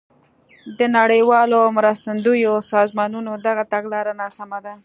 د 0.77 0.79
نړیوالو 0.97 1.59
مرستندویو 1.77 2.53
سازمانونو 2.71 3.31
دغه 3.47 3.63
تګلاره 3.73 4.13
ناسمه 4.21 4.59
ده. 4.65 4.73